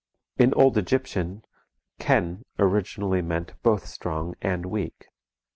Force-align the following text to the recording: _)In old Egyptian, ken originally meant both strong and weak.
_)In 0.43 0.51
old 0.55 0.79
Egyptian, 0.79 1.45
ken 1.99 2.41
originally 2.57 3.21
meant 3.21 3.53
both 3.61 3.85
strong 3.85 4.33
and 4.41 4.65
weak. 4.65 5.09